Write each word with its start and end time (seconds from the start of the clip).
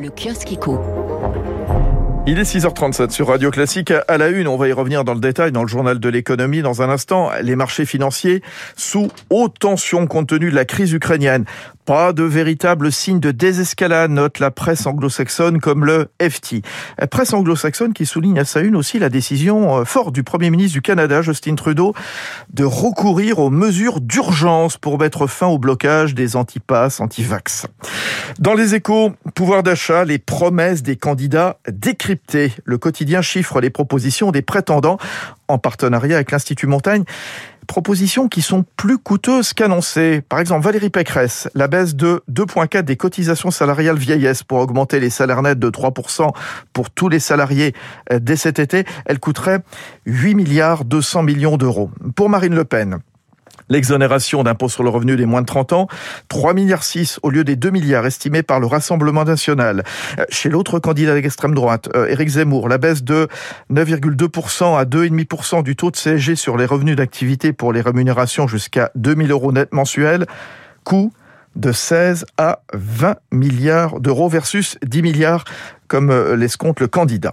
Le 0.00 0.08
kiosque 0.08 0.52
éco. 0.52 0.78
Il 2.26 2.38
est 2.38 2.42
6h37 2.42 3.10
sur 3.10 3.28
Radio 3.28 3.50
Classique. 3.50 3.92
À 4.06 4.18
la 4.18 4.28
une, 4.28 4.46
on 4.46 4.58
va 4.58 4.68
y 4.68 4.72
revenir 4.72 5.04
dans 5.04 5.14
le 5.14 5.20
détail 5.20 5.52
dans 5.52 5.62
le 5.62 5.68
journal 5.68 5.98
de 5.98 6.08
l'économie 6.08 6.60
dans 6.60 6.82
un 6.82 6.90
instant. 6.90 7.30
Les 7.42 7.56
marchés 7.56 7.86
financiers 7.86 8.42
sous 8.76 9.08
haute 9.30 9.58
tension 9.58 10.06
compte 10.06 10.28
tenu 10.28 10.50
de 10.50 10.54
la 10.54 10.66
crise 10.66 10.92
ukrainienne. 10.92 11.46
Pas 11.86 12.12
de 12.12 12.22
véritable 12.22 12.92
signe 12.92 13.18
de 13.18 13.32
désescalade, 13.32 14.12
note 14.12 14.38
la 14.38 14.52
presse 14.52 14.86
anglo-saxonne 14.86 15.60
comme 15.60 15.84
le 15.84 16.08
FT. 16.22 16.62
Presse 17.10 17.32
anglo-saxonne 17.32 17.94
qui 17.94 18.06
souligne 18.06 18.38
à 18.38 18.44
sa 18.44 18.60
une 18.60 18.76
aussi 18.76 18.98
la 18.98 19.08
décision 19.08 19.78
euh, 19.78 19.84
forte 19.84 20.14
du 20.14 20.22
Premier 20.22 20.50
ministre 20.50 20.74
du 20.74 20.82
Canada, 20.82 21.22
Justin 21.22 21.56
Trudeau, 21.56 21.94
de 22.52 22.64
recourir 22.64 23.40
aux 23.40 23.50
mesures 23.50 24.00
d'urgence 24.00 24.76
pour 24.76 25.00
mettre 25.00 25.26
fin 25.26 25.48
au 25.48 25.58
blocage 25.58 26.14
des 26.14 26.36
antipasses, 26.36 27.00
anti-vax. 27.00 27.66
Dans 28.38 28.54
les 28.54 28.76
échos, 28.76 29.12
pouvoir 29.34 29.64
d'achat, 29.64 30.04
les 30.04 30.18
promesses 30.18 30.82
des 30.82 30.96
candidats 30.96 31.58
Le 32.64 32.78
quotidien 32.78 33.22
chiffre 33.22 33.60
les 33.60 33.70
propositions 33.70 34.30
des 34.30 34.42
prétendants 34.42 34.98
en 35.48 35.58
partenariat 35.58 36.16
avec 36.16 36.30
l'Institut 36.30 36.66
Montagne 36.66 37.04
propositions 37.70 38.26
qui 38.26 38.42
sont 38.42 38.64
plus 38.76 38.98
coûteuses 38.98 39.52
qu'annoncées. 39.52 40.22
Par 40.28 40.40
exemple, 40.40 40.64
Valérie 40.64 40.90
Pécresse, 40.90 41.48
la 41.54 41.68
baisse 41.68 41.94
de 41.94 42.20
2,4 42.28 42.82
des 42.82 42.96
cotisations 42.96 43.52
salariales 43.52 43.96
vieillesse 43.96 44.42
pour 44.42 44.58
augmenter 44.58 44.98
les 44.98 45.08
salaires 45.08 45.40
nets 45.40 45.58
de 45.58 45.70
3% 45.70 46.30
pour 46.72 46.90
tous 46.90 47.08
les 47.08 47.20
salariés 47.20 47.72
euh, 48.12 48.18
dès 48.20 48.34
cet 48.34 48.58
été, 48.58 48.84
elle 49.06 49.20
coûterait 49.20 49.60
8 50.06 50.34
milliards 50.34 50.84
200 50.84 51.22
millions 51.22 51.56
d'euros. 51.56 51.92
Pour 52.16 52.28
Marine 52.28 52.56
Le 52.56 52.64
Pen, 52.64 52.98
L'exonération 53.70 54.42
d'impôt 54.42 54.68
sur 54.68 54.82
le 54.82 54.90
revenu 54.90 55.16
des 55.16 55.26
moins 55.26 55.40
de 55.40 55.46
30 55.46 55.72
ans, 55.72 55.88
3 56.28 56.54
milliards 56.54 56.82
6 56.82 57.20
au 57.22 57.30
lieu 57.30 57.44
des 57.44 57.56
2 57.56 57.70
milliards 57.70 58.04
estimés 58.04 58.42
par 58.42 58.60
le 58.60 58.66
Rassemblement 58.66 59.24
national. 59.24 59.84
Euh, 60.18 60.24
chez 60.28 60.48
l'autre 60.48 60.78
candidat 60.80 61.14
d'extrême 61.14 61.54
droite, 61.54 61.88
euh, 61.94 62.08
Éric 62.08 62.28
Zemmour, 62.28 62.68
la 62.68 62.78
baisse 62.78 63.04
de 63.04 63.28
9,2% 63.72 64.76
à 64.76 64.84
2,5% 64.84 65.62
du 65.62 65.76
taux 65.76 65.90
de 65.90 65.96
CSG 65.96 66.34
sur 66.34 66.56
les 66.56 66.66
revenus 66.66 66.96
d'activité 66.96 67.52
pour 67.52 67.72
les 67.72 67.80
rémunérations 67.80 68.48
jusqu'à 68.48 68.90
2000 68.96 69.30
euros 69.30 69.52
net 69.52 69.72
mensuels. 69.72 70.26
Coût 70.84 71.12
de 71.60 71.72
16 71.72 72.26
à 72.38 72.60
20 72.72 73.16
milliards 73.32 74.00
d'euros 74.00 74.28
versus 74.28 74.78
10 74.84 75.02
milliards 75.02 75.44
comme 75.88 76.10
euh, 76.10 76.36
l'escompte 76.36 76.80
le 76.80 76.88
candidat. 76.88 77.32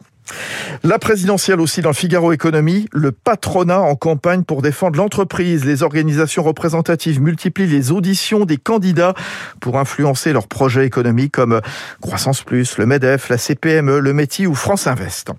La 0.84 1.00
présidentielle 1.00 1.62
aussi 1.62 1.82
dans 1.82 1.90
le 1.90 1.96
Figaro 1.96 2.34
Économie, 2.34 2.88
le 2.92 3.14
patronat 3.14 3.80
en 3.80 3.96
campagne 3.96 4.44
pour 4.44 4.62
défendre 4.62 4.98
l'entreprise. 4.98 5.64
Les 5.64 5.84
organisations 5.84 6.44
représentatives 6.44 7.22
multiplient 7.22 7.68
les 7.68 7.92
auditions 7.92 8.44
des 8.44 8.58
candidats 8.58 9.14
pour 9.62 9.80
influencer 9.80 10.34
leurs 10.34 10.48
projets 10.48 10.86
économiques 10.86 11.32
comme 11.32 11.62
Croissance 12.02 12.42
Plus, 12.42 12.78
le 12.78 12.86
MEDEF, 12.86 13.30
la 13.30 13.38
CPME, 13.38 14.00
le 14.00 14.14
METI 14.14 14.48
ou 14.48 14.56
France 14.56 14.88
Invest. 14.88 15.32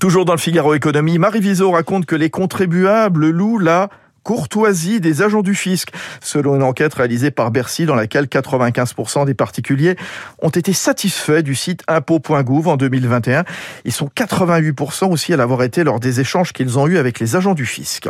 Toujours 0.00 0.24
dans 0.24 0.32
le 0.32 0.38
Figaro 0.38 0.74
Économie, 0.74 1.18
Marie 1.18 1.40
Viseau 1.40 1.70
raconte 1.70 2.06
que 2.06 2.16
les 2.16 2.30
contribuables 2.30 3.28
louent 3.28 3.58
la 3.58 3.88
courtoisie 4.24 5.00
des 5.00 5.22
agents 5.22 5.42
du 5.42 5.54
fisc, 5.54 5.90
selon 6.20 6.56
une 6.56 6.64
enquête 6.64 6.94
réalisée 6.94 7.30
par 7.30 7.52
Bercy 7.52 7.86
dans 7.86 7.94
laquelle 7.94 8.24
95% 8.24 9.26
des 9.26 9.34
particuliers 9.34 9.96
ont 10.42 10.48
été 10.48 10.72
satisfaits 10.72 11.42
du 11.42 11.54
site 11.54 11.82
impôt.gouv 11.86 12.66
en 12.66 12.76
2021. 12.76 13.44
Ils 13.84 13.92
sont 13.92 14.08
88% 14.16 15.12
aussi 15.12 15.32
à 15.32 15.36
l'avoir 15.36 15.62
été 15.62 15.84
lors 15.84 16.00
des 16.00 16.20
échanges 16.20 16.52
qu'ils 16.52 16.78
ont 16.78 16.88
eus 16.88 16.98
avec 16.98 17.20
les 17.20 17.36
agents 17.36 17.54
du 17.54 17.66
fisc. 17.66 18.08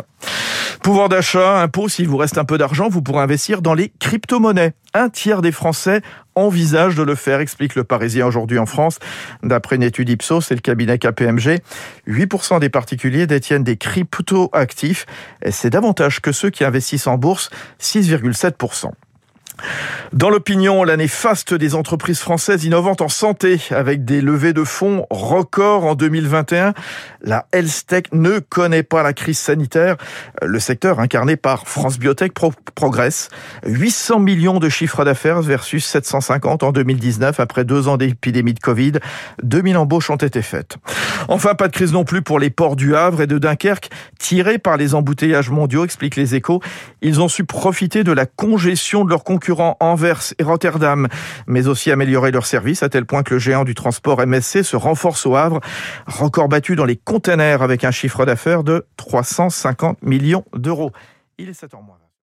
Pouvoir 0.81 1.09
d'achat, 1.09 1.61
impôt, 1.61 1.89
s'il 1.89 2.07
vous 2.07 2.17
reste 2.17 2.37
un 2.37 2.45
peu 2.45 2.57
d'argent, 2.57 2.89
vous 2.89 3.01
pourrez 3.01 3.21
investir 3.21 3.61
dans 3.61 3.73
les 3.73 3.91
crypto-monnaies. 3.99 4.73
Un 4.93 5.09
tiers 5.09 5.41
des 5.41 5.51
Français 5.51 6.01
envisage 6.35 6.95
de 6.95 7.03
le 7.03 7.15
faire, 7.15 7.39
explique 7.39 7.75
le 7.75 7.83
Parisien 7.83 8.25
aujourd'hui 8.27 8.59
en 8.59 8.65
France. 8.65 8.99
D'après 9.43 9.77
une 9.77 9.83
étude 9.83 10.09
Ipsos 10.09 10.51
et 10.51 10.55
le 10.55 10.61
cabinet 10.61 10.97
KPMG, 10.97 11.59
8% 12.07 12.59
des 12.59 12.69
particuliers 12.69 13.27
détiennent 13.27 13.63
des 13.63 13.77
crypto-actifs 13.77 15.05
et 15.43 15.51
c'est 15.51 15.69
davantage 15.69 16.21
que 16.21 16.31
ceux 16.31 16.49
qui 16.49 16.63
investissent 16.63 17.07
en 17.07 17.17
bourse, 17.17 17.49
6,7%. 17.79 18.91
Dans 20.13 20.29
l'opinion, 20.29 20.83
l'année 20.83 21.07
faste 21.07 21.53
des 21.53 21.75
entreprises 21.75 22.19
françaises 22.19 22.63
innovantes 22.63 23.01
en 23.01 23.09
santé, 23.09 23.59
avec 23.71 24.05
des 24.05 24.21
levées 24.21 24.53
de 24.53 24.63
fonds 24.63 25.05
records 25.09 25.85
en 25.85 25.95
2021. 25.95 26.73
La 27.21 27.47
Health 27.51 28.09
ne 28.13 28.39
connaît 28.39 28.83
pas 28.83 29.03
la 29.03 29.13
crise 29.13 29.39
sanitaire. 29.39 29.95
Le 30.41 30.59
secteur 30.59 30.99
incarné 30.99 31.37
par 31.37 31.67
France 31.67 31.97
Biotech 31.97 32.33
progresse. 32.75 33.29
800 33.65 34.19
millions 34.19 34.59
de 34.59 34.69
chiffres 34.69 35.03
d'affaires 35.03 35.41
versus 35.41 35.85
750 35.85 36.63
en 36.63 36.71
2019 36.71 37.39
après 37.39 37.65
deux 37.65 37.87
ans 37.87 37.97
d'épidémie 37.97 38.53
de 38.53 38.59
Covid. 38.59 38.93
2000 39.43 39.77
embauches 39.77 40.09
ont 40.09 40.15
été 40.15 40.41
faites. 40.41 40.77
Enfin, 41.27 41.55
pas 41.55 41.67
de 41.67 41.73
crise 41.73 41.93
non 41.93 42.03
plus 42.03 42.21
pour 42.21 42.39
les 42.39 42.49
ports 42.49 42.75
du 42.75 42.95
Havre 42.95 43.21
et 43.21 43.27
de 43.27 43.37
Dunkerque, 43.37 43.89
tirés 44.19 44.59
par 44.59 44.77
les 44.77 44.93
embouteillages 44.93 45.49
mondiaux, 45.49 45.85
expliquent 45.85 46.15
les 46.15 46.35
échos. 46.35 46.61
Ils 47.01 47.21
ont 47.21 47.27
su 47.27 47.45
profiter 47.45 48.03
de 48.03 48.11
la 48.11 48.25
congestion 48.25 49.03
de 49.03 49.09
leurs 49.09 49.23
concurrents 49.23 49.44
Anvers 49.53 50.33
et 50.39 50.43
Rotterdam, 50.43 51.07
mais 51.47 51.67
aussi 51.67 51.91
améliorer 51.91 52.31
leurs 52.31 52.45
services 52.45 52.83
à 52.83 52.89
tel 52.89 53.05
point 53.05 53.23
que 53.23 53.33
le 53.33 53.39
géant 53.39 53.63
du 53.63 53.75
transport 53.75 54.25
MSC 54.25 54.63
se 54.63 54.75
renforce 54.75 55.25
au 55.25 55.35
Havre, 55.35 55.59
record 56.07 56.47
battu 56.47 56.75
dans 56.75 56.85
les 56.85 56.97
containers 56.97 57.61
avec 57.61 57.83
un 57.83 57.91
chiffre 57.91 58.25
d'affaires 58.25 58.63
de 58.63 58.85
350 58.97 60.01
millions 60.03 60.45
d'euros. 60.55 60.91
Il 61.37 61.49
est 61.49 61.53
7 61.53 61.71
h 61.71 61.83
moins. 61.83 62.04